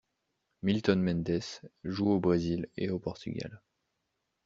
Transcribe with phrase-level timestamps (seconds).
[0.63, 1.43] Milton Mendes
[1.83, 3.61] joue au Brésil et au Portugal.